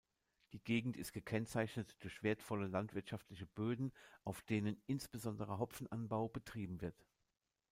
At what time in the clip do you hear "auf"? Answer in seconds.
4.23-4.41